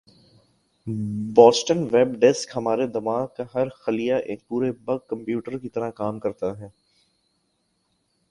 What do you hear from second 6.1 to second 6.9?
کرتا ہے